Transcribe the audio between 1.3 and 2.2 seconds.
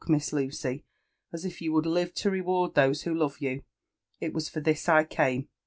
as if you would live